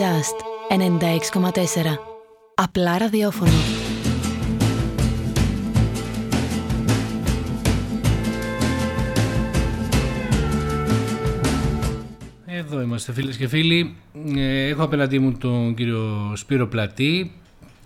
[0.00, 0.36] Just
[0.70, 1.98] 96,4.
[2.54, 3.50] Απλά ραδιόφωνο.
[12.46, 13.96] Εδώ είμαστε φίλες και φίλοι.
[14.36, 17.32] Ε, Έχω απέναντί μου τον κύριο Σπύρο Πλατή,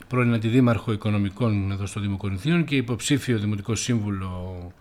[0.09, 4.73] πρώην Αντιδήμαρχο Οικονομικών εδώ στο Δήμο Κορινθίων και υποψήφιο Δημοτικό Σύμβουλο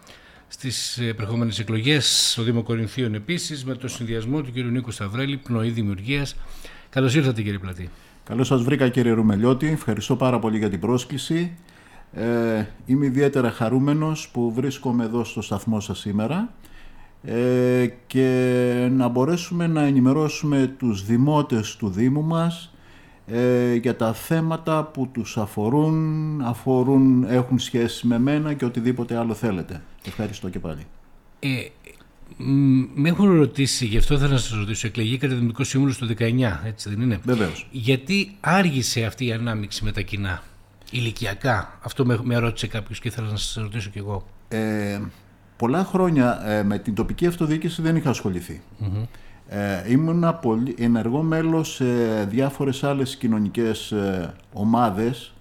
[0.47, 5.70] στις επερχόμενες εκλογές στο Δήμο Κορινθίων επίσης με το συνδυασμό του κύριου Νίκου Σταυρέλη, πνοή
[5.70, 6.36] δημιουργίας.
[6.94, 7.89] Καλώς ήρθατε κύριε Πλατή.
[8.23, 9.68] Καλώς σας βρήκα κύριε Ρουμελιώτη.
[9.68, 11.57] Ευχαριστώ πάρα πολύ για την πρόσκληση.
[12.14, 16.54] Ε, είμαι ιδιαίτερα χαρούμενος που βρίσκομαι εδώ στο σταθμό σας σήμερα
[17.24, 22.74] ε, και να μπορέσουμε να ενημερώσουμε τους δημότες του Δήμου μας
[23.28, 29.34] ε, για τα θέματα που τους αφορούν, αφορούν, έχουν σχέση με μένα και οτιδήποτε άλλο
[29.34, 29.82] θέλετε.
[30.06, 30.86] Ευχαριστώ και πάλι.
[32.39, 36.05] Ε, μ, με έχουν ρωτήσει, γι' αυτό θέλω να σας ρωτήσω, εκλεγήκατε Δημοτικό Σύμβουλος το
[36.05, 37.67] 19, έτσι δεν είναι; Βεβαίως.
[37.72, 40.44] Γιατί άργησε αυτή η ανάμειξη με τα κοινά,
[40.91, 44.25] ηλικιακά; Αυτό με, με ρώτησε κάποιος και ήθελα να σας ρωτήσω κι εγώ.
[44.48, 45.00] Ε,
[45.58, 48.61] πολλά χρόνια ε, με την τοπική αυτοδιοίκηση δεν είχα ασχοληθεί.
[49.48, 51.86] Ε, ήμουνα πολύ ενεργό μέλος σε
[52.23, 55.33] διάφορες άλλες κοινωνικές ε, ομάδες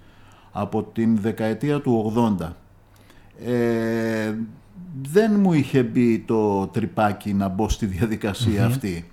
[0.51, 2.47] από την δεκαετία του 80.
[3.45, 4.33] Ε,
[5.01, 9.11] δεν μου είχε μπει το τρυπάκι να μπω στη διαδικασια αυτή.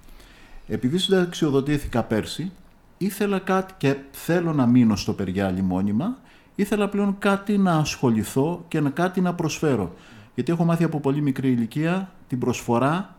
[0.67, 2.53] Επειδή συνταξιοδοτήθηκα πέρσι,
[2.99, 6.19] ήθελα κάτι και θέλω να μείνω στο Περιάλη μόνιμα,
[6.55, 9.95] ήθελα πλέον κάτι να ασχοληθώ και να κάτι να προσφέρω.
[10.35, 13.17] Γιατί έχω μάθει από πολύ μικρή ηλικία την προσφορά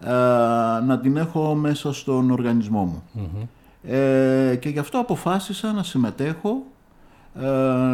[0.00, 0.10] ε,
[0.84, 3.02] να την έχω μέσα στον οργανισμό μου.
[3.82, 6.71] Ε, και γι' αυτό αποφάσισα να συμμετέχω, ε,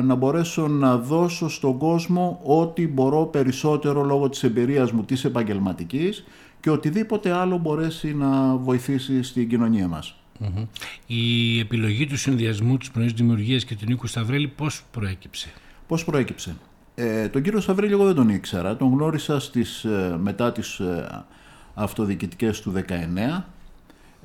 [0.02, 6.24] να μπορέσω να δώσω στον κόσμο ό,τι μπορώ περισσότερο λόγω της εμπειρίας μου της επαγγελματικής
[6.60, 10.14] και οτιδήποτε άλλο μπορέσει να βοηθήσει στην κοινωνία μας.
[10.38, 10.64] Μμμ.
[11.06, 15.48] Η επιλογή του συνδυασμού της πνοής δημιουργίας και του Νίκου Σταυρέλη πώς προέκυψε;
[15.86, 16.56] Πώς προέκυψε;
[16.94, 18.76] Ε, τον κύριο Σαβρίλη εγώ δεν τον ήξερα.
[18.76, 21.24] Τον γνώρισα στις, ε, μετά τις ε,
[21.74, 23.46] αυτοδιοικητικές του 19.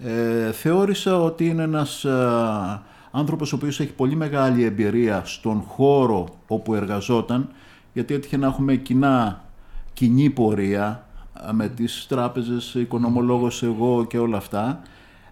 [0.03, 2.81] Ε, θεώρησα ότι είναι ένας ε,
[3.15, 7.49] άνθρωπος ο οποίος έχει πολύ μεγάλη εμπειρία στον χώρο όπου εργαζόταν
[7.93, 9.43] γιατί έτυχε να έχουμε κοινά,
[9.93, 11.07] κοινή πορεία
[11.47, 14.81] ε, με τις τράπεζες, οικονομολόγος εγώ και όλα αυτά.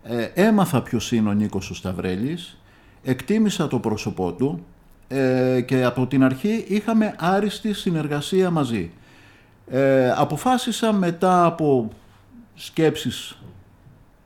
[0.03, 2.57] Ε, έμαθα ποιος είναι ο Νίκος ο Σταυρέλης,
[3.03, 4.65] εκτίμησα το πρόσωπό του,
[5.13, 8.91] ε, και από την αρχή είχαμε άριστη συνεργασία μαζί.
[9.67, 11.89] Ε, αποφάσισα μετά από
[12.55, 13.37] σκέψεις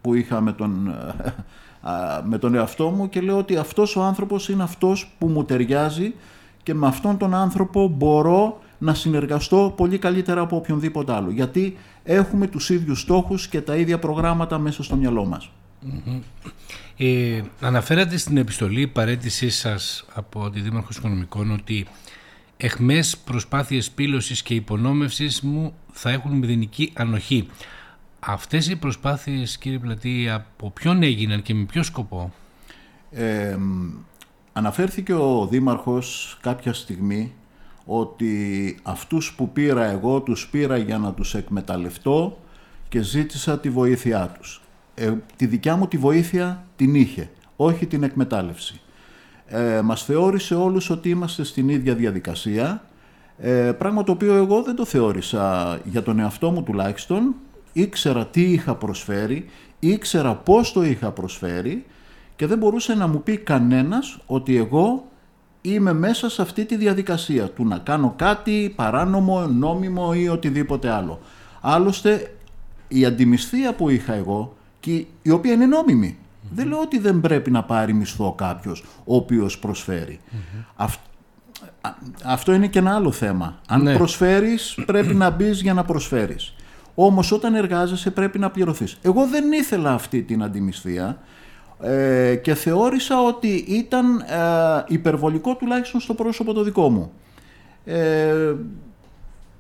[0.02, 1.34] που είχα με τον, ε,
[2.24, 6.14] με τον εαυτό μου και λέω ότι αυτός ο άνθρωπος είναι αυτός που μου ταιριάζει
[6.64, 11.32] και με αυτόν τον άνθρωπο μπορώ να συνεργαστώ πολύ καλύτερα από οποιονδήποτε άλλο.
[11.32, 15.50] Γιατί έχουμε τους ίδιους στόχους και τα ίδια προγράμματα μέσα στο μυαλό μας.
[16.98, 21.88] Ε, αναφέρατε στην επιστολή παρέτησή σας από τη Δήμαρχος Οικονομικών ότι
[22.58, 27.48] εχμές προσπάθειες πύλωσης και υπονόμευσης μου θα έχουν μηδενική ανοχή.
[28.28, 32.34] Αυτές οι προσπάθειες κύριε Πλατή από ποιον έγιναν και με ποιο σκοπό;
[33.12, 33.58] Ε,
[34.54, 37.34] αναφέρθηκε ο Δήμαρχος κάποια στιγμή
[37.86, 42.38] ότι αυτούς που πήρα εγώ τους πήρα για να τους εκμεταλλευτώ
[42.90, 44.62] και ζήτησα τη βοήθειά τους.
[44.96, 48.82] Ε, τη δικιά μου τη βοήθεια την είχε, όχι την εκμετάλλευση.
[49.48, 52.84] Ε, μας θεώρησε όλους ότι είμαστε στην ίδια διαδικασία,
[53.38, 57.36] ε, πράγμα το οποίο εγώ δεν το θεώρησα για τον εαυτό μου τουλάχιστον,
[57.80, 59.46] ήξερα τι είχα προσφέρει,
[59.80, 61.86] ήξερα πώς το είχα προσφέρει
[62.36, 65.06] και δεν μπορούσε να μου πει κανένας ότι εγώ
[65.62, 71.20] είμαι μέσα σε αυτή τη διαδικασία του να κάνω κάτι παράνομο, νόμιμο ή οτιδήποτε άλλο.
[71.62, 72.36] Άλλωστε
[72.88, 76.18] η αντιμισθία που είχα εγώ και η οποία είναι νόμιμη.
[76.50, 79.60] Δεν λέω ότι δεν πρέπει να πάρει μισθό κάποιος ο οποίος
[80.76, 81.00] Αυ-
[81.82, 81.94] α-
[82.24, 83.60] Αυτό είναι και ένα άλλο θέμα.
[83.68, 83.96] Αν Ναι.
[83.98, 86.55] προσφέρεις πρέπει να μπεις για να προσφέρεις.
[86.96, 88.98] Όμως όταν εργάζεσαι πρέπει να πληρωθείς.
[89.02, 91.18] Εγώ δεν ήθελα αυτή την αντιμισθία
[91.82, 97.12] ε, και θεώρησα ότι ήταν ε, υπερβολικό τουλάχιστον στο πρόσωπο το δικό μου.
[97.86, 98.54] Ε,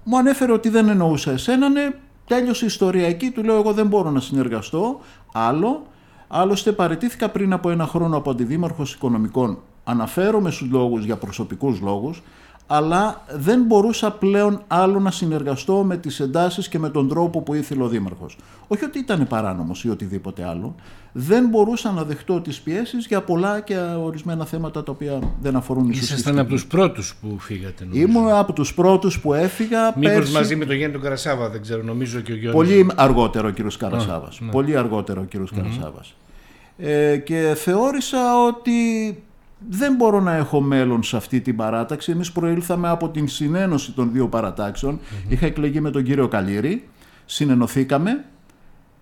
[0.04, 1.89] μου ανέφερε ότι δεν εννοούσα εσένα, ναι,
[2.27, 5.00] τέλειωσε η ιστορία εκεί, του λέω εγώ δεν μπορώ να συνεργαστώ,
[5.33, 5.86] άλλο.
[6.27, 12.24] Άλλωστε παραιτήθηκα πριν από ένα χρόνο από αντιδήμαρχος οικονομικών, αναφέρομαι στους λόγους για προσωπικούς λόγους,
[12.67, 17.53] αλλά δεν μπορούσα πλέον άλλο να συνεργαστώ με τις εντάσεις και με τον τρόπο που
[17.53, 18.38] ήθελε ο Δήμαρχος.
[18.67, 20.75] Όχι ότι ήταν παράνομος ή οτιδήποτε άλλο,
[21.12, 25.89] δεν μπορούσα να δεχτώ τις πιέσεις για πολλά και ορισμένα θέματα τα οποία δεν αφορούν
[25.89, 28.01] ίσως Ήσασταν τη από τους πρώτους που φύγατε νομίζω.
[28.07, 30.33] Ήμουν από τους πρώτους που έφυγα Μήπως πέρσι.
[30.33, 32.65] μαζί με τον Γιάννη τον Καρασάβα, δεν ξέρω, νομίζω και ο Γιώργος.
[32.67, 34.39] Πολύ αργότερο ο κύριος Καρασάβας.
[34.41, 34.51] ναι.
[34.51, 36.13] Πολύ αργότερο ο κύριος Καρασάβας.
[36.77, 38.71] ε, και θεώρησα ότι
[39.69, 42.12] δεν μπορώ να έχω μέλλον σε αυτή την παράταξη.
[42.12, 44.29] Εμείς προήλθαμε από την συνένωση των δύο
[45.27, 46.88] Είχα εκλεγεί με τον κύριο Καλύρη,
[47.25, 48.25] συνενωθήκαμε,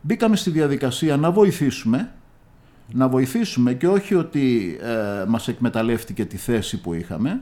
[0.01, 2.11] μπήκαμε στη διαδικασία να βοηθήσουμε,
[2.91, 7.41] να βοηθήσουμε και όχι ότι ε, μας εκμεταλλεύτηκε τη θέση που είχαμε.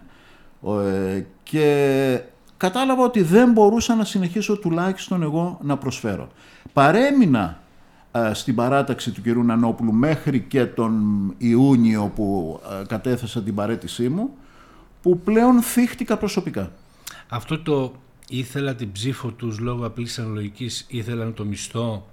[0.67, 2.21] Ε, και
[2.57, 6.27] κατάλαβα ότι δεν μπορούσα να συνεχίσω τουλάχιστον εγώ να προσφέρω.
[6.73, 7.60] Παρέμεινα ε,
[8.33, 10.93] στην παράταξη του κυρίου Νανόπουλου μέχρι και τον
[11.37, 14.29] Ιούνιο που ε, κατέθεσα την παρέτησή μου
[15.01, 16.71] που πλέον θύχτηκα προσωπικά.
[17.27, 17.93] Αυτό το
[18.29, 22.07] ήθελα την ψήφο τους λόγω απλής αναλογικής, ήθελαν το μισθό,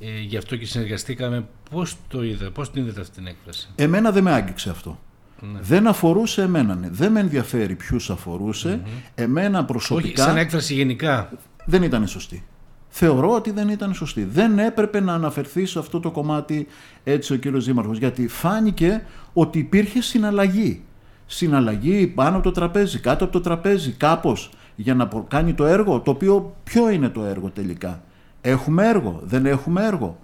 [0.00, 1.46] ε, γι' αυτό και συνεργαστήκαμε.
[1.70, 4.98] Πώς το είδα, πώς την είδατε αυτή την έκφραση; Εμένα δεν με άγγιξε αυτό.
[5.40, 5.60] Ναι.
[5.60, 6.74] Δεν αφορούσε εμένα.
[6.74, 6.88] Ναι.
[6.90, 8.80] Δεν με ενδιαφέρει ποιους αφορούσε.
[9.14, 10.22] Εμένα προσωπικά...
[10.22, 11.30] Όχι, σαν έκφραση γενικά.
[11.64, 12.44] Δεν ήταν σωστή
[12.88, 14.24] θεωρώ ότι δεν ήταν σωστή.
[14.24, 16.66] Δεν έπρεπε να αναφερθεί σε αυτό το κομμάτι
[17.04, 20.82] έτσι ο κύριος Δήμαρχος, γιατί φάνηκε ότι υπήρχε συναλλαγή.
[21.26, 26.00] Συναλλαγή πάνω από το τραπέζι, κάτω από το τραπέζι, κάπως για να κάνει το έργο,
[26.00, 28.02] το οποίο ποιο είναι το έργο τελικά.
[28.40, 30.18] Έχουμε έργο, δεν έχουμε έργο.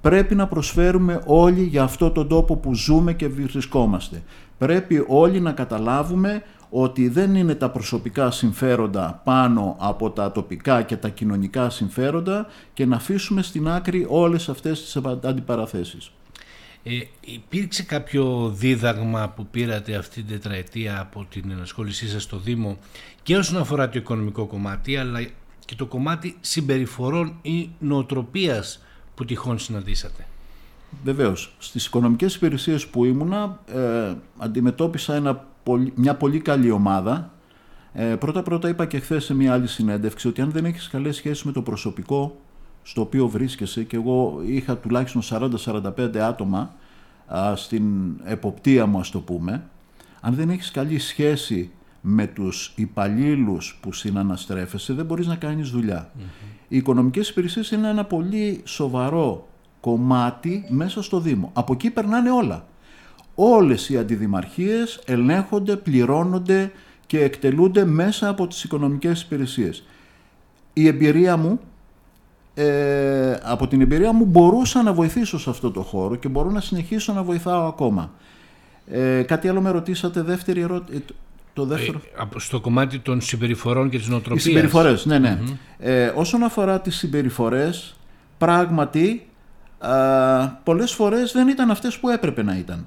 [0.00, 4.22] Πρέπει να προσφέρουμε όλοι για αυτό τον τόπο που ζούμε και βρισκόμαστε.
[4.58, 10.96] Πρέπει όλοι να καταλάβουμε ότι δεν είναι τα προσωπικά συμφέροντα πάνω από τα τοπικά και
[10.96, 16.10] τα κοινωνικά συμφέροντα και να αφήσουμε στην άκρη όλες αυτές τις αντιπαραθέσεις.
[16.82, 22.78] Ε, υπήρξε κάποιο δίδαγμα που πήρατε αυτή την τετραετία από την ενασχόλησή σας στο Δήμο
[23.22, 25.20] και όσον αφορά το οικονομικό κομμάτι αλλά
[25.64, 28.82] και το κομμάτι συμπεριφορών ή νοοτροπίας
[29.14, 30.26] που τυχόν συναντήσατε;
[31.04, 35.49] Βεβαίως, στις οικονομικές υπηρεσίες που ήμουνα ε, αντιμετώπισα ένα
[35.94, 37.32] μια πολύ καλή ομάδα.
[37.92, 41.16] Ε, πρώτα πρώτα είπα και χθες σε μια άλλη συνέντευξη ότι αν δεν έχεις καλές
[41.16, 42.36] σχέσεις με το προσωπικό
[42.82, 46.74] στο οποίο βρίσκεσαι και εγώ είχα τουλάχιστον 40-45 άτομα
[47.54, 47.84] στην
[48.24, 49.62] εποπτεία μου ας το πούμε
[50.20, 51.70] αν δεν έχεις καλή σχέση
[52.00, 55.72] με τους υπαλλήλους που συναναστρέφεσαι δεν μπορείς να κάνεις
[56.68, 59.48] Οι οικονομικές υπηρεσίες είναι ένα πολύ σοβαρό
[59.80, 61.50] κομμάτι μέσα στο Δήμο.
[61.52, 62.66] Από εκεί περνάνε όλα
[63.34, 66.72] όλες οι αντιδημαρχίες ελέγχονται, πληρώνονται
[67.06, 69.84] και εκτελούνται μέσα από τις οικονομικές υπηρεσίες.
[70.72, 71.60] Η εμπειρία μου,
[72.54, 76.60] ε, από την εμπειρία μου μπορούσα να βοηθήσω σε αυτό το χώρο και μπορώ να
[76.60, 78.10] συνεχίσω να βοηθάω ακόμα.
[78.86, 80.98] Ε, κάτι άλλο με ρωτήσατε, δεύτερη ερώτηση.
[81.08, 81.12] Ε,
[81.52, 82.00] το δεύτερο.
[82.34, 84.44] Ε, στο κομμάτι των συμπεριφορών και της νοοτροπίας.
[84.44, 85.38] Οι συμπεριφορές, ναι, ναι.
[85.78, 87.96] Ε, όσον αφορά τις συμπεριφορές,
[88.38, 89.26] πράγματι,
[89.78, 92.86] α, πολλές φορές δεν ήταν αυτές που έπρεπε να ήταν.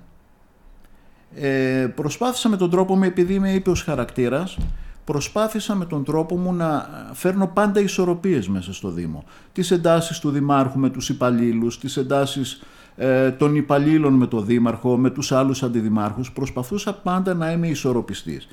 [1.35, 4.57] Ε, προσπάθησα με τον τρόπο μου, επειδή είμαι ήπιος χαρακτήρας,
[5.05, 9.23] προσπάθησα με τον τρόπο μου να φέρνω πάντα ισορροπίες μέσα στο Δήμο.
[9.51, 12.63] Τις εντάσεις του Δημάρχου με τους υπαλλήλους, τις εντάσεις
[12.95, 16.31] ε, των υπαλλήλων με τον Δήμαρχο, με τους άλλους αντιδημάρχους.
[16.31, 18.47] Προσπαθούσα πάντα να είμαι ισορροπιστής.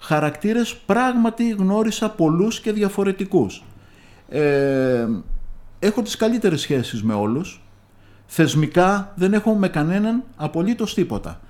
[0.00, 3.64] Χαρακτήρες πράγματι γνώρισα πολλούς και διαφορετικούς.
[4.28, 5.06] Ε,
[5.78, 7.62] έχω τις καλύτερες σχέσεις με όλους.
[8.26, 11.40] Θεσμικά δεν έχω με κανέναν απολύτως τίποτα.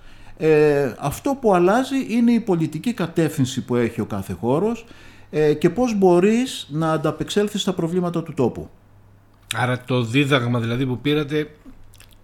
[0.40, 4.84] Ε, αυτό που αλλάζει είναι η πολιτική κατεύθυνση που έχει ο κάθε χώρος
[5.30, 8.70] ε, και πώς μπορείς να ανταπεξέλθεις στα προβλήματα του τόπου.
[9.54, 11.50] Άρα το δίδαγμα δηλαδή που πήρατε,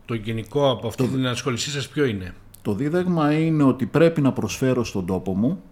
[0.05, 4.33] το γενικό από αυτή την ασχολησή σας ποιο είναι; Το δίδαγμα είναι ότι πρέπει να
[4.33, 5.63] προσφέρω στον τόπο μου,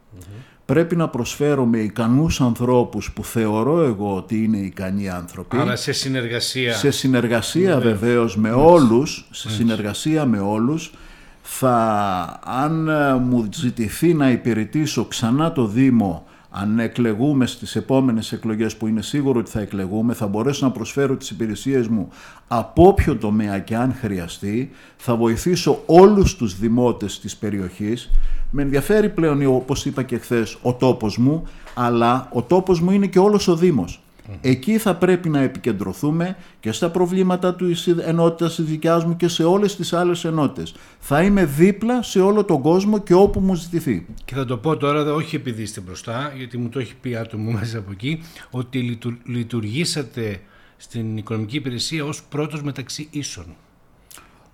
[0.64, 5.57] πρέπει να προσφέρω με ικανούς ανθρώπους που θεωρώ εγώ ότι είναι ικανοί άνθρωποι.
[5.57, 6.75] Άρα σε συνεργασία.
[6.75, 10.93] Σε συνεργασία βεβαίως με όλους, σε συνεργασία με όλους,
[11.42, 18.76] θα, αν ε, μου ζητηθεί να υπηρετήσω ξανά το Δήμο αν εκλεγούμε στις επόμενες εκλογές
[18.76, 22.08] που είναι σίγουρο ότι θα εκλεγούμε, θα μπορέσω να προσφέρω τις υπηρεσίες μου
[22.49, 28.11] από όποιο τομέα και αν χρειαστεί, θα βοηθήσω όλους τους δημότες της περιοχής.
[28.50, 31.42] Με ενδιαφέρει πλέον, όπως είπα και χθες, ο τόπος μου,
[31.75, 34.02] αλλά ο τόπος μου είναι και όλος ο Δήμος.
[34.41, 37.67] Εκεί θα πρέπει να επικεντρωθούμε και στα προβλήματα του
[38.05, 40.75] ενότητας της δικιάς μου και σε όλες τις άλλες ενότητες.
[40.99, 44.07] Θα είμαι δίπλα σε όλο τον κόσμο και όπου μου ζητηθεί.
[44.25, 47.50] Και θα το πω τώρα, όχι επειδή είστε μπροστά, γιατί μου το έχει πει άτομο
[47.59, 50.41] μέσα από εκεί, ότι λειτουργήσατε
[50.76, 53.45] στην οικονομική υπηρεσία ως πρώτος μεταξύ ίσων.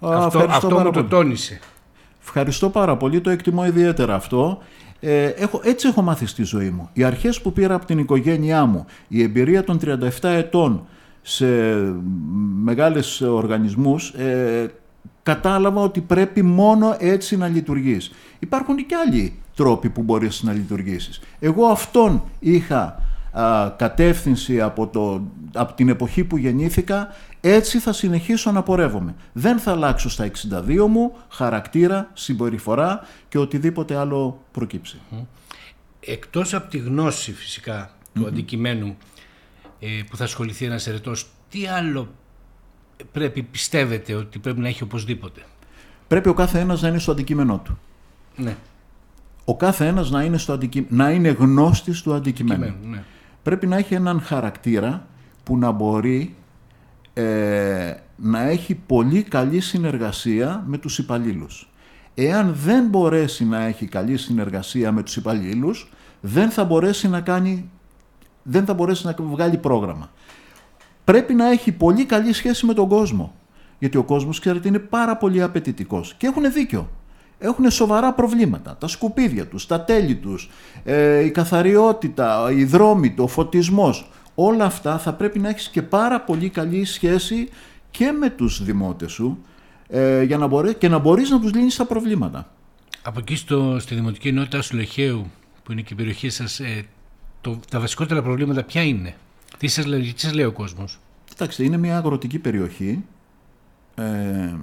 [0.00, 1.60] αυτό αυτό μου το τόνισε.
[2.22, 4.58] Ευχαριστώ πάρα πολύ, το εκτιμώ ιδιαίτερα αυτό.
[5.00, 6.88] Ε, έχω, έτσι έχω μάθει στη ζωή μου.
[6.92, 10.86] Οι αρχές που πήρα από την οικογένειά μου, η εμπειρία των 37 ετών
[11.22, 11.46] σε
[12.62, 14.70] μεγάλες οργανισμούς, ε,
[15.22, 18.12] κατάλαβα ότι πρέπει μόνο έτσι να λειτουργείς.
[18.38, 21.20] Υπάρχουν και άλλοι τρόποι που μπορείς να λειτουργήσεις.
[21.38, 23.02] Εγώ αυτόν είχα
[23.76, 25.22] κατεύθυνση από, το,
[25.54, 27.08] από την εποχή που γεννήθηκα,
[27.40, 29.14] έτσι θα συνεχίσω να πορεύομαι.
[29.32, 30.30] Δεν θα αλλάξω στα
[30.66, 35.00] 62 μου χαρακτήρα, συμπεριφορά και οτιδήποτε άλλο προκύψει.
[36.00, 38.96] Εκτός από τη γνώση φυσικά του αντικειμένου
[39.80, 42.08] ε, που θα ασχοληθεί ένας ερετός, τι άλλο
[43.12, 45.40] πρέπει, πιστεύετε ότι πρέπει να έχει οπωσδήποτε;
[46.08, 47.78] Πρέπει ο κάθε ένας να είναι στο αντικείμενό του.
[48.36, 48.56] Ναι.
[49.44, 52.74] Ο κάθε ένας να είναι, στο να είναι γνώστης του αντικειμένου.
[52.82, 53.02] ναι.
[53.42, 55.06] Πρέπει να έχει έναν χαρακτήρα
[55.44, 56.34] που να μπορεί
[57.18, 61.70] ε, να έχει πολύ καλή συνεργασία με τους υπαλλήλους.
[62.14, 67.70] Εάν δεν μπορέσει να έχει καλή συνεργασία με τους υπαλλήλους, δεν θα μπορέσει να κάνει,
[68.42, 70.10] δεν θα μπορέσει να βγάλει πρόγραμμα.
[71.04, 73.34] Πρέπει να έχει πολύ καλή σχέση με τον κόσμο.
[73.78, 76.14] Γιατί ο κόσμος, ξέρετε, είναι πάρα πολύ απαιτητικός.
[76.18, 76.88] Και έχουν δίκιο.
[77.38, 78.76] Έχουν σοβαρά προβλήματα.
[78.80, 80.50] Τα σκουπίδια τους, τα τέλη τους,
[80.84, 84.10] ε, η καθαριότητα, οι δρόμοι, ο φωτισμός.
[84.40, 87.48] Όλα αυτά θα πρέπει να έχεις και πάρα πολύ καλή σχέση
[87.90, 89.38] και με τους δημότες σου
[89.88, 92.50] ε, για να μπορεί, και να μπορείς να τους λύνεις τα προβλήματα.
[93.02, 95.30] Από εκεί στο, στη Δημοτική Ενότητα του Λεχαίου,
[95.62, 96.84] που είναι και η περιοχή σας, ε,
[97.40, 99.14] το, τα βασικότερα προβλήματα ποια είναι;
[99.58, 103.04] Τι σας, λέει, τι σας λέει ο κόσμος; Κοιτάξτε, είναι μια αγροτική περιοχή
[103.94, 104.54] ε,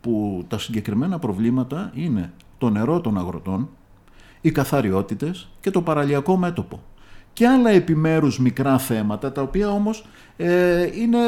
[0.00, 3.68] που τα συγκεκριμένα προβλήματα είναι το νερό των αγροτών,
[4.40, 6.82] οι καθαριότητες και το παραλιακό μέτωπο.
[7.32, 10.06] Και άλλα επιμέρους μικρά θέματα, τα οποία όμως
[10.36, 11.18] ε, είναι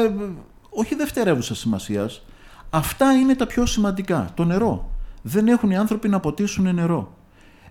[0.69, 2.21] όχι δευτερεύουσα σημασίας.
[2.69, 4.29] Αυτά είναι τα πιο σημαντικά.
[4.33, 4.89] Το νερό.
[5.21, 7.17] Δεν έχουν οι άνθρωποι να ποτίσουν νερό.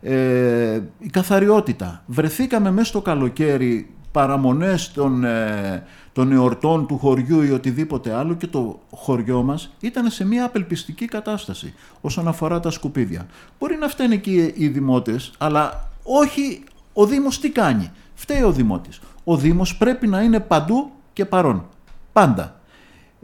[0.01, 2.03] Ε, η καθαριότητα.
[2.07, 8.47] Βρεθήκαμε μέσα στο καλοκαίρι παραμονές των, ε, των εορτών του χωριού ή οτιδήποτε άλλο και
[8.47, 13.27] το χωριό μας ήταν σε μια απελπιστική κατάσταση όσον αφορά τα σκουπίδια.
[13.59, 17.91] Μπορεί να φταίνε και οι δημότες, αλλά όχι ο Δήμος τι κάνει.
[18.23, 19.01] Φταίει ο Δημότης.
[19.25, 21.65] Ο Δήμος πρέπει να είναι παντού και παρόν.
[22.13, 22.61] Πάντα.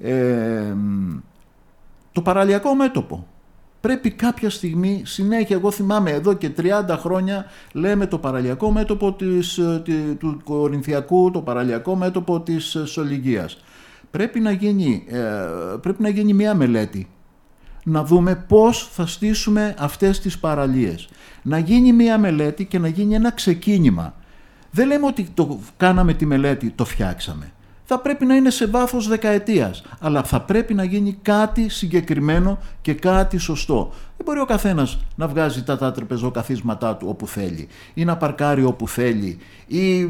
[0.02, 0.74] Ε,
[2.12, 3.26] το παραλιακό μέτωπο
[3.80, 9.58] πρέπει κάποια στιγμή συνέχεια, εγώ θυμάμαι εδώ και 30 χρόνια λέμε το παραλιακό μέτωπο της,
[9.58, 9.82] ε,
[10.18, 13.62] του Κορινθιακού, το παραλιακό μέτωπο της ε, Σολυγίας.
[14.10, 15.18] Πρέπει να γίνει, ε,
[15.80, 17.08] πρέπει να γίνει μια μελέτη
[17.84, 21.08] να δούμε πώς θα στήσουμε αυτές τις παραλίες.
[21.42, 24.14] Να γίνει μια μελέτη και να γίνει ένα ξεκίνημα.
[24.70, 27.52] Δεν λέμε ότι το κάναμε τη μελέτη, το φτιάξαμε
[27.90, 29.82] θα πρέπει να είναι σε βάθος δεκαετίας.
[30.00, 33.92] Αλλά θα πρέπει να γίνει κάτι συγκεκριμένο και κάτι σωστό.
[34.16, 38.64] Δεν μπορεί ο καθένας να βγάζει τα, τα τραπεζοκαθίσματά του όπου θέλει ή να παρκάρει
[38.64, 40.04] όπου θέλει ή ε,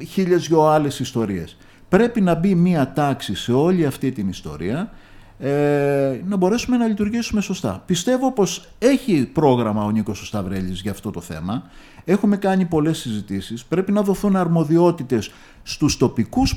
[0.00, 1.56] ε, χίλιες δυο άλλες ιστορίες.
[1.88, 4.90] Πρέπει να μπει μία τάξη σε όλη αυτή την ιστορία
[5.38, 7.82] ε, να μπορέσουμε να λειτουργήσουμε σωστά.
[7.86, 11.62] Πιστεύω πως έχει πρόγραμμα ο Νίκος Σταυρέλης για αυτό το θέμα.
[12.04, 13.64] Έχουμε κάνει πολλές συζητήσεις.
[13.64, 15.30] Πρέπει να δοθούν αρμοδιότητες
[15.62, 16.56] στους τοπικούς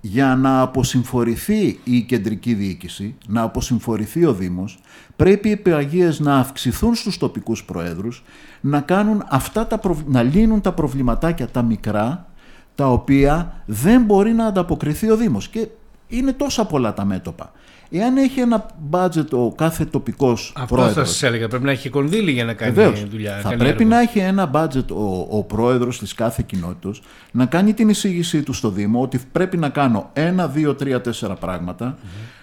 [0.00, 4.78] για να αποσυμφορηθεί η κεντρική διοίκηση, να αποσυμφορηθεί ο Δήμος.
[5.16, 8.24] Πρέπει οι επαγγείες να αυξηθούν στους τοπικούς προέδρους,
[8.60, 12.26] να, κάνουν αυτά τα να λύνουν τα προβληματάκια τα μικρά,
[12.74, 15.48] τα οποία δεν μπορεί να ανταποκριθεί ο Δήμος.
[15.48, 15.68] Και
[16.08, 17.52] είναι τόσα πολλά τα μέτωπα.
[17.90, 20.86] Εάν έχει ένα budget ο κάθε τοπικός πρόεδρο.
[20.86, 21.48] Αυτό θα σας έλεγα.
[21.48, 23.40] Πρέπει να έχει κονδύλι για να κάνει Βεβαίως, δουλειά.
[23.42, 27.00] Θα πρέπει να έχει ένα budget ο, ο πρόεδρος της κάθε κοινότητας
[27.30, 31.36] να κάνει την εισήγησή του στο Δήμο ότι πρέπει να κάνω ένα, δύο, τρία, τέσσερα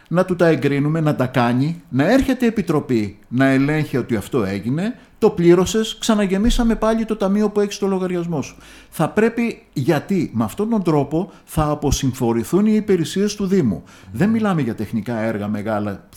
[0.08, 4.44] να του τα εγκρίνουμε, να τα κάνει, να έρχεται η Επιτροπή να ελέγχει ότι αυτό
[4.44, 8.58] έγινε, το πλήρωσες, ξαναγεμίσαμε πάλι το ταμείο που έχεις στο λογαριασμό σου.
[8.90, 13.84] Θα πρέπει, γιατί με αυτόν τον τρόπο θα αποσυμφορηθούν οι υπηρεσίες του Δήμου.
[14.12, 16.08] Δεν μιλάμε για τεχνικά έργα μεγάλα,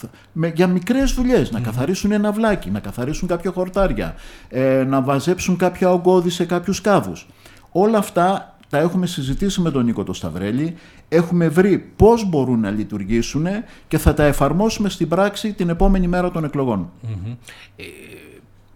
[0.55, 1.51] για μικρές δουλειές.
[1.51, 4.15] Να καθαρίσουν ένα βλάκι, να καθαρίσουν κάποια χορτάρια,
[4.49, 7.27] ε, να βαζέψουν κάποια ογκώδη σε κάποιους κάβους.
[7.71, 10.75] Όλα αυτά τα έχουμε συζητήσει με τον Νίκο το Σταυρέλη,
[11.09, 13.47] έχουμε βρει πώς μπορούν να λειτουργήσουν
[13.89, 16.91] και θα τα εφαρμόσουμε στην πράξη την επόμενη μέρα των εκλογών.
[17.77, 17.85] Ε,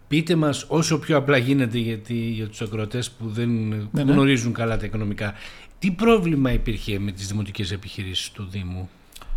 [0.08, 4.12] πείτε μας όσο πιο απλά γίνεται γιατί, για τους ακροατές που δεν ναι, ναι.
[4.12, 5.34] γνωρίζουν καλά τα οικονομικά.
[5.78, 8.88] Τι πρόβλημα υπήρχε με τις δημοτικές επιχειρήσεις του Δήμου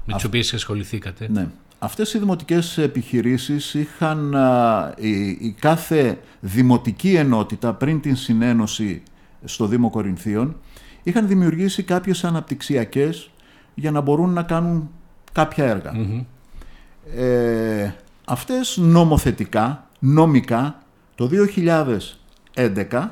[0.06, 1.48] με τις οποίες ασχοληθήκατε; Ναι.
[1.80, 4.36] Αυτές οι δημοτικές επιχειρήσεις είχαν
[5.40, 9.02] η κάθε δημοτική ενότητα πριν την συνένωση
[9.46, 10.56] στο Δήμο Κορινθίων
[11.04, 13.30] είχαν δημιουργήσει κάποιες αναπτυξιακές
[13.74, 14.90] για να μπορούν να κάνουν
[15.32, 15.66] κάποια
[17.16, 17.92] Ε,
[18.26, 20.84] αυτές νομοθετικά, νομικά,
[21.16, 21.30] το
[22.56, 23.10] 2011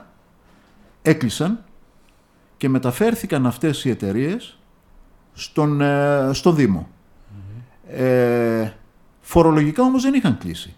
[1.02, 1.64] έκλεισαν
[2.58, 4.58] και μεταφέρθηκαν αυτές οι εταιρείες
[5.34, 6.88] στον, ε, στο Δήμο.
[7.88, 8.72] Ε,
[9.22, 10.74] φορολογικά όμως δεν είχαν κλείσει.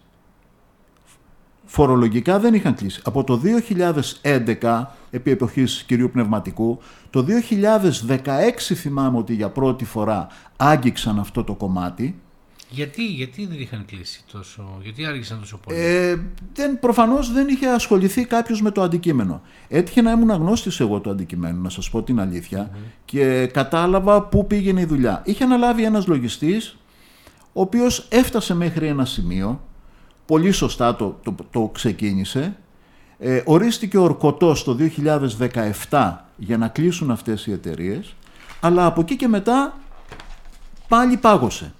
[1.64, 3.00] φορολογικά δεν είχαν κλείσει.
[3.04, 3.40] Από το
[4.22, 4.84] 2011,
[5.16, 6.78] επί εποχής κυρίου Πνευματικού,
[7.10, 7.26] το
[8.08, 12.20] 2016 θυμάμαι ότι για πρώτη φορά άγγιξαν αυτό το κομμάτι.
[12.70, 16.16] Γιατί, γιατί δεν είχαν κλείσει τόσο, γιατί άργησαν τόσο πολύ; Ε,
[16.54, 19.42] δεν, προφανώς δεν είχε ασχοληθεί κάποιος με το αντικείμενο.
[19.68, 22.70] Έτυχε να ήμουν αγνώστης εγώ το αντικειμένο, να σας πω την αλήθεια,
[23.04, 25.22] και κατάλαβα πού πήγαινε η δουλειά.
[25.24, 26.76] Είχε αναλάβει ένας λογιστής,
[27.52, 29.60] ο οποίος έφτασε μέχρι ένα σημείο,
[30.26, 32.56] πολύ σωστά το, το, το ξεκίνησε,
[33.18, 34.76] ε, ορίστηκε ορκωτός το
[35.88, 38.14] 2017 για να κλείσουν αυτές οι εταιρείες,
[38.60, 39.74] αλλά από εκεί και μετά
[40.88, 41.72] πάλι πάγωσε.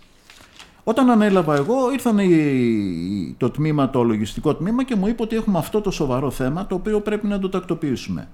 [0.85, 5.59] Όταν ανέλαβα εγώ ήρθαν οι, το τμήμα, το λογιστικό τμήμα και μου είπε ότι έχουμε
[5.59, 8.29] αυτό το σοβαρό θέμα το οποίο πρέπει να το τακτοποιήσουμε.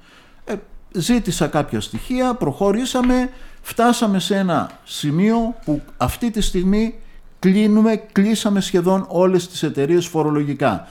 [0.45, 0.55] Ε,
[0.93, 3.31] ζήτησα κάποια στοιχεία, προχωρήσαμε,
[3.63, 6.95] φτάσαμε σε ένα σημείο που αυτή τη στιγμή
[7.39, 10.89] κλείνουμε, κλείσαμε σχεδόν όλες τις εταιρείες φορολογικά.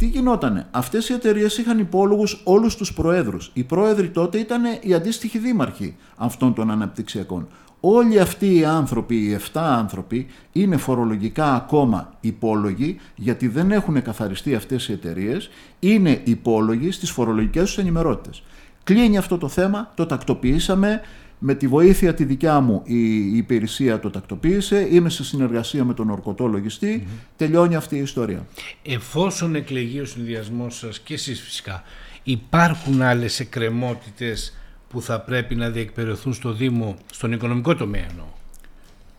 [0.00, 3.50] Τι γινότανε; Αυτές οι εταιρείες είχαν υπόλογους όλους τους προέδρους.
[3.54, 7.48] Οι πρόεδροι τότε ήταν οι αντίστοιχοι δήμαρχοι αυτών των αναπτυξιακών.
[7.80, 14.54] Όλοι αυτοί οι άνθρωποι, οι 7 άνθρωποι, είναι φορολογικά ακόμα υπόλογοι γιατί δεν έχουν καθαριστεί
[14.54, 18.42] αυτές οι εταιρείες, είναι υπόλογοι στις φορολογικές τους ενημερότητες.
[18.84, 21.00] Κλείνει αυτό το θέμα, το τακτοποιήσαμε,
[21.42, 26.10] με τη βοήθεια τη δικιά μου η υπηρεσία το τακτοποίησε, είμαι σε συνεργασία με τον
[26.10, 27.06] ορκωτό λογιστή,
[27.36, 28.46] τελειώνει αυτή η ιστορία.
[28.82, 31.82] Εφόσον εκλεγεί ο συνδυασμός σας και εσείς φυσικά,
[32.22, 34.56] υπάρχουν άλλες εκκρεμότητες
[34.88, 38.26] που θα πρέπει να διεκπαιρεωθούν στο Δήμο, στον οικονομικό τομέα εννοώ;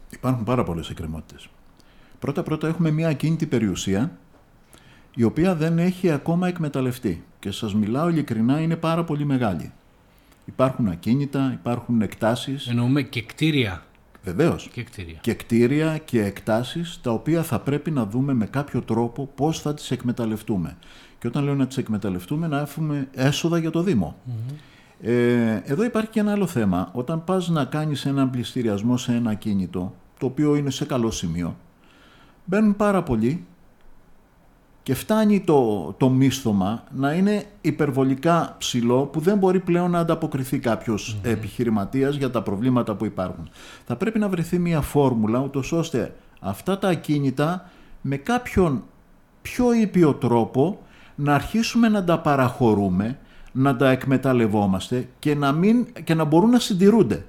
[0.09, 1.49] Υπάρχουν πάρα πολλές εκκρεμότητες.
[2.19, 4.17] Πρώτα-πρώτα έχουμε μια ακίνητη περιουσία
[5.15, 9.71] η οποία δεν έχει ακόμα εκμεταλλευτεί και σας μιλάω ειλικρινά είναι πάρα πολύ μεγάλη.
[10.53, 12.67] Υπάρχουν ακίνητα, υπάρχουν εκτάσεις.
[12.67, 13.83] Εννοούμε και κτίρια.
[14.23, 14.69] Βεβαίως.
[14.73, 15.17] Και κτίρια.
[15.21, 19.73] Και κτίρια και εκτάσεις τα οποία θα πρέπει να δούμε με κάποιο τρόπο πώς θα
[19.73, 20.77] τις εκμεταλλευτούμε.
[21.19, 24.15] Και όταν λέω να τις εκμεταλλευτούμε να έχουμε έσοδα για το δημο
[25.01, 26.89] Ε, εδώ υπάρχει και ένα άλλο θέμα.
[26.93, 31.57] Όταν πας να κάνεις έναν πληστηριασμό σε ένα ακίνητο, το οποίο είναι σε καλό σημείο,
[32.45, 33.45] μπαίνουν πάρα πολλοί
[34.83, 40.59] και φτάνει το, το μίσθωμα να είναι υπερβολικά ψηλό που δεν μπορεί πλέον να ανταποκριθεί
[40.59, 41.29] κάποιος mm-hmm.
[41.29, 43.49] επιχειρηματίας για τα προβλήματα που υπάρχουν.
[43.85, 47.69] Θα πρέπει να βρεθεί μια φόρμουλα ούτως ώστε αυτά τα ακίνητα
[48.01, 48.83] με κάποιον
[49.41, 50.79] πιο ήπιο τρόπο
[51.15, 53.19] να αρχίσουμε να τα παραχωρούμε,
[53.51, 57.25] να τα εκμεταλλευόμαστε και να, μην, και να μπορούν να συντηρούνται.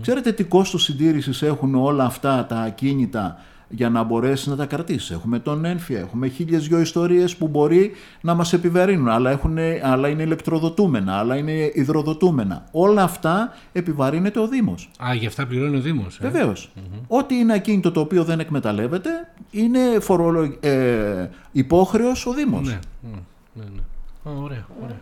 [0.00, 3.38] Ξέρετε τι κόστος συντήρησης έχουν όλα αυτά τα ακίνητα
[3.70, 5.10] για να μπορέσεις να τα κρατήσεις.
[5.10, 9.08] Έχουμε τον ένφια, έχουμε χίλιες δυο ιστορίες που μπορεί να μας επιβαρύνουν.
[9.08, 12.64] Άλλα, έχουν, άλλα είναι ηλεκτροδοτούμενα, άλλα είναι υδροδοτούμενα.
[12.70, 14.90] Όλα αυτά επιβαρύνεται ο Δήμος.
[15.04, 16.18] Α, γι' αυτά πληρώνει ο Δήμος.
[16.18, 16.72] Ε; Βεβαίως.
[17.06, 19.10] Ό,τι είναι ακίνητο το οποίο δεν εκμεταλλεύεται
[19.50, 20.56] είναι φορολο...
[20.60, 22.68] ε, υπόχρεος ο Δήμος.
[22.68, 23.18] Ναι, ναι,
[23.52, 23.64] ναι.
[23.74, 24.40] ναι.
[24.40, 25.00] ωραία, ωραία.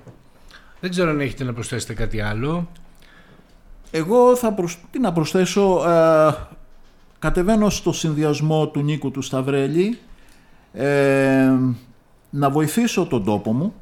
[0.81, 2.69] Δεν ξέρω αν έχετε να προσθέσετε κάτι άλλο.
[3.91, 4.79] Εγώ θα προσ...
[4.91, 5.85] τι να προσθέσω.
[5.89, 6.57] Ε,
[7.19, 9.99] κατεβαίνω στο συνδυασμό του Νίκου του Σταυρέλη
[10.73, 11.51] ε,
[12.31, 13.75] να βοηθήσω τον τόπο μου,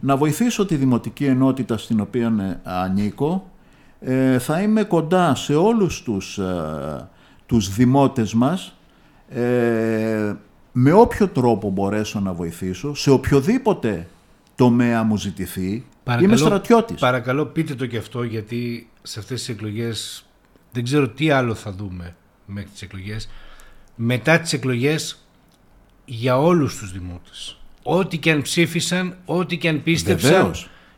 [0.00, 3.50] να βοηθήσω τη δημοτική ενότητα στην οποία ε, ανήκω.
[4.00, 7.08] Ε, θα είμαι κοντά σε όλους τους, ε,
[7.46, 8.76] τους δημότες μας
[9.28, 10.34] ε,
[10.72, 14.08] με όποιο τρόπο μπορέσω να βοηθήσω, σε οποιοδήποτε
[14.54, 15.84] τομέα μου ζητηθεί.
[16.20, 17.00] Είμαι στρατιώτης.
[17.00, 20.26] Παρακαλώ πείτε το και αυτό γιατί σε αυτές τις εκλογές
[20.72, 22.16] δεν ξέρω τι άλλο θα δούμε
[22.52, 23.28] μέχρι τις εκλογές.
[23.94, 25.26] Μετά τις εκλογές
[26.04, 27.56] για όλους τους δημότες.
[27.82, 30.54] Ό,τι και αν ψήφισαν, ό,τι και αν πίστεψαν.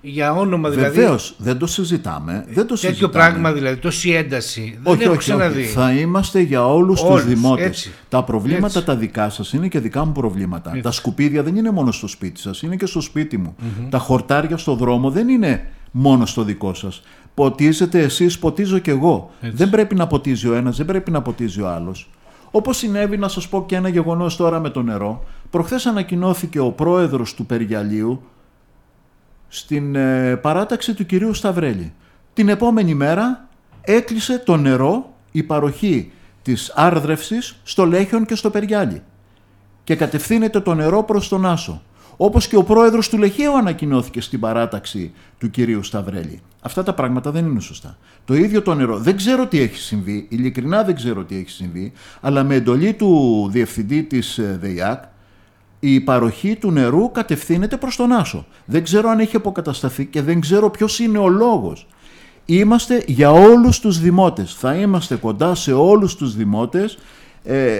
[0.07, 0.97] Για όνομα δηλαδή.
[0.97, 2.45] Βεβαίως, δεν το συζητάμε.
[2.49, 4.79] Δεν το τέτοιο πράγμα δηλαδή, τόση ένταση.
[4.83, 5.63] Όχι, δεν όχι, όχι.
[5.63, 7.91] Θα είμαστε για όλους τους δημότες.
[8.09, 10.81] Τα προβλήματα τα δικά σας είναι και δικά μου προβλήματα.
[10.83, 13.57] Τα σκουπίδια δεν είναι μόνο στο σπίτι σας, είναι και στο σπίτι μου.
[13.91, 17.03] Τα χορτάρια στο δρόμο δεν είναι μόνο στο δικό σας.
[17.35, 19.31] Ποτίζετε εσείς, ποτίζω κι εγώ.
[19.41, 22.11] Δεν πρέπει να ποτίζει ο ένας, δεν πρέπει να ποτίζει ο άλλος.
[22.51, 25.25] Όπως συνέβη, να σας πω και ένα γεγονός τώρα με το νερό.
[25.51, 28.23] Προχθές ανακοινώθηκε ο πρόεδρος του Περιγιαλίου
[29.49, 31.93] στην ε, παράταξη του κυρίου Σταυρέλη.
[32.33, 33.49] Την επόμενη μέρα
[33.81, 39.03] έκλεισε το νερό, η παροχή της άρδρευσης στο Λέχιον και στο Περιγιάλι.
[39.85, 41.83] Και κατευθύνεται το νερό προς τον Άσο.
[42.17, 46.41] Όπως και ο πρόεδρος του Λεχαίου ανακοινώθηκε στην παράταξη του κυρίου Σταυρέλη.
[46.61, 47.97] Αυτά τα πράγματα δεν είναι σωστά.
[48.25, 48.99] Το ίδιο το νερό.
[48.99, 53.49] Δεν ξέρω τι έχει συμβεί, ειλικρινά δεν ξέρω τι έχει συμβεί, αλλά με εντολή του
[53.51, 55.03] διευθυντή της ε, ΔΕΙΑΚ,
[55.81, 58.47] η παροχή του νερού κατευθύνεται προς τον Άσο.
[58.65, 61.87] Δεν ξέρω αν έχει αποκατασταθεί και δεν ξέρω ποιος είναι ο λόγος.
[62.45, 64.55] Είμαστε για όλους τους δημότες.
[64.55, 66.99] Θα είμαστε κοντά σε όλους τους δημότες Ε,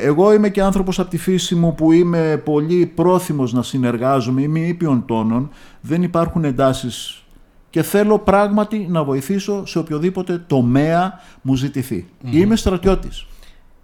[0.03, 4.61] εγώ είμαι και άνθρωπος από τη φύση μου που είμαι πολύ πρόθυμος να συνεργάζομαι, είμαι
[4.61, 5.51] ήπιον τόνων,
[5.81, 7.25] δεν υπάρχουν εντάσεις
[7.71, 13.27] και θέλω πράγματι να βοηθήσω σε οποιοδήποτε τομέα μου ζητηθει Είμαι στρατιώτης.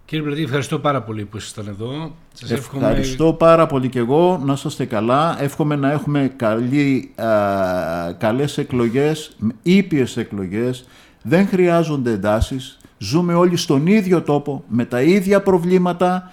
[0.05, 2.15] Κύριε Πλατή, ευχαριστώ πάρα πολύ που ήσασταν εδώ.
[2.33, 4.41] Σας ευχαριστώ πάρα πολύ και εγώ.
[4.45, 5.41] Να είστε καλά.
[5.41, 7.27] Εύχομαι να έχουμε καλή, α,
[8.13, 10.87] καλές εκλογές, ήπιες εκλογές.
[11.21, 12.79] Δεν χρειάζονται εντάσεις.
[13.03, 16.31] Ζούμε όλοι στον ίδιο τόπο, με τα ίδια προβλήματα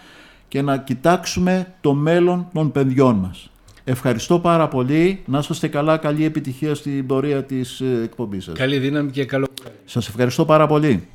[0.48, 3.50] και να κοιτάξουμε το μέλλον των παιδιών μας.
[3.84, 5.22] Ευχαριστώ πάρα πολύ.
[5.26, 5.96] Να είστε καλά.
[5.96, 8.54] Καλή επιτυχία στην πορεία της ε, εκπομπής σας.
[8.58, 9.46] Καλή δύναμη και καλό.
[9.84, 11.08] Σας ευχαριστώ πάρα πολύ.